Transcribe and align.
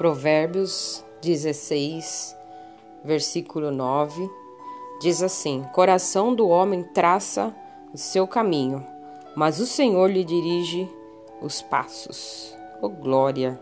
Provérbios 0.00 1.04
16, 1.20 2.34
versículo 3.04 3.70
9, 3.70 4.30
diz 4.98 5.22
assim: 5.22 5.62
Coração 5.74 6.34
do 6.34 6.48
homem 6.48 6.82
traça 6.82 7.54
o 7.92 7.98
seu 7.98 8.26
caminho, 8.26 8.82
mas 9.36 9.60
o 9.60 9.66
Senhor 9.66 10.10
lhe 10.10 10.24
dirige 10.24 10.88
os 11.42 11.60
passos. 11.60 12.56
Oh 12.80 12.88
glória! 12.88 13.60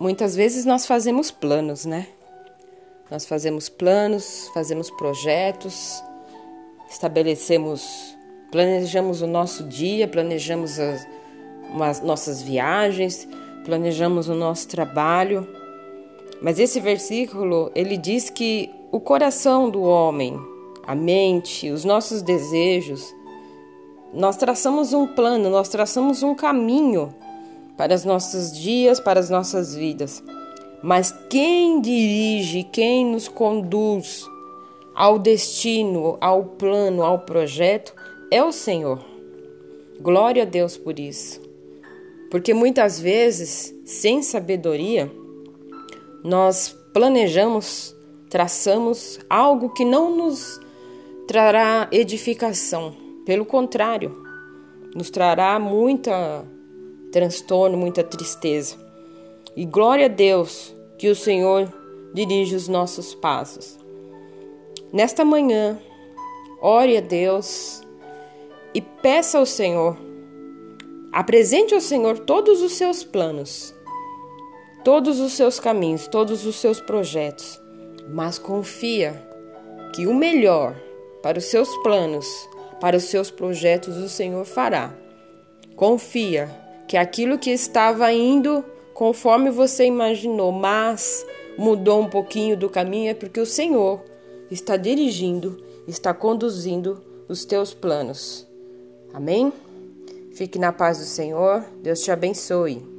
Muitas 0.00 0.34
vezes 0.34 0.64
nós 0.64 0.84
fazemos 0.84 1.30
planos, 1.30 1.84
né? 1.84 2.08
Nós 3.08 3.24
fazemos 3.24 3.68
planos, 3.68 4.50
fazemos 4.52 4.90
projetos, 4.90 6.02
estabelecemos, 6.90 8.18
planejamos 8.50 9.22
o 9.22 9.28
nosso 9.28 9.62
dia, 9.62 10.08
planejamos 10.08 10.80
as, 10.80 11.06
as 11.80 12.00
nossas 12.00 12.42
viagens, 12.42 13.28
planejamos 13.64 14.28
o 14.28 14.34
nosso 14.34 14.68
trabalho. 14.68 15.46
Mas 16.40 16.58
esse 16.58 16.80
versículo, 16.80 17.70
ele 17.74 17.96
diz 17.96 18.28
que 18.28 18.70
o 18.90 19.00
coração 19.00 19.70
do 19.70 19.82
homem, 19.82 20.38
a 20.86 20.94
mente, 20.94 21.70
os 21.70 21.84
nossos 21.84 22.22
desejos, 22.22 23.14
nós 24.12 24.36
traçamos 24.36 24.92
um 24.92 25.06
plano, 25.06 25.48
nós 25.48 25.68
traçamos 25.68 26.22
um 26.22 26.34
caminho 26.34 27.14
para 27.76 27.94
os 27.94 28.04
nossos 28.04 28.52
dias, 28.52 29.00
para 29.00 29.18
as 29.18 29.30
nossas 29.30 29.74
vidas. 29.74 30.22
Mas 30.82 31.14
quem 31.30 31.80
dirige, 31.80 32.64
quem 32.64 33.06
nos 33.06 33.28
conduz 33.28 34.28
ao 34.94 35.18
destino, 35.18 36.18
ao 36.20 36.44
plano, 36.44 37.02
ao 37.02 37.20
projeto 37.20 37.94
é 38.30 38.42
o 38.42 38.52
Senhor. 38.52 38.98
Glória 40.00 40.42
a 40.42 40.46
Deus 40.46 40.76
por 40.76 40.98
isso. 40.98 41.51
Porque 42.32 42.54
muitas 42.54 42.98
vezes, 42.98 43.74
sem 43.84 44.22
sabedoria, 44.22 45.12
nós 46.24 46.74
planejamos, 46.94 47.94
traçamos 48.30 49.20
algo 49.28 49.68
que 49.68 49.84
não 49.84 50.16
nos 50.16 50.58
trará 51.28 51.88
edificação. 51.92 52.96
Pelo 53.26 53.44
contrário, 53.44 54.16
nos 54.96 55.10
trará 55.10 55.58
muita 55.58 56.42
transtorno, 57.12 57.76
muita 57.76 58.02
tristeza. 58.02 58.76
E 59.54 59.66
glória 59.66 60.06
a 60.06 60.08
Deus 60.08 60.74
que 60.96 61.10
o 61.10 61.14
Senhor 61.14 61.70
dirige 62.14 62.56
os 62.56 62.66
nossos 62.66 63.14
passos. 63.14 63.78
Nesta 64.90 65.22
manhã, 65.22 65.78
ore 66.62 66.96
a 66.96 67.02
Deus 67.02 67.82
e 68.72 68.80
peça 68.80 69.36
ao 69.36 69.44
Senhor 69.44 70.11
Apresente 71.12 71.74
ao 71.74 71.80
Senhor 71.80 72.18
todos 72.20 72.62
os 72.62 72.72
seus 72.72 73.04
planos, 73.04 73.74
todos 74.82 75.20
os 75.20 75.34
seus 75.34 75.60
caminhos, 75.60 76.08
todos 76.08 76.46
os 76.46 76.56
seus 76.56 76.80
projetos, 76.80 77.60
mas 78.08 78.38
confia 78.38 79.22
que 79.94 80.06
o 80.06 80.14
melhor 80.14 80.74
para 81.22 81.38
os 81.38 81.44
seus 81.44 81.68
planos, 81.82 82.48
para 82.80 82.96
os 82.96 83.04
seus 83.04 83.30
projetos, 83.30 83.98
o 83.98 84.08
Senhor 84.08 84.44
fará. 84.46 84.94
Confia 85.76 86.48
que 86.88 86.96
aquilo 86.96 87.38
que 87.38 87.50
estava 87.50 88.10
indo 88.10 88.64
conforme 88.94 89.50
você 89.50 89.84
imaginou, 89.84 90.50
mas 90.50 91.26
mudou 91.58 92.00
um 92.00 92.08
pouquinho 92.08 92.56
do 92.56 92.70
caminho, 92.70 93.10
é 93.10 93.14
porque 93.14 93.38
o 93.38 93.46
Senhor 93.46 94.00
está 94.50 94.78
dirigindo, 94.78 95.62
está 95.86 96.14
conduzindo 96.14 97.02
os 97.28 97.44
teus 97.44 97.74
planos. 97.74 98.46
Amém? 99.12 99.52
Fique 100.34 100.58
na 100.58 100.72
paz 100.72 100.98
do 100.98 101.04
Senhor. 101.04 101.64
Deus 101.82 102.00
te 102.00 102.10
abençoe. 102.10 102.91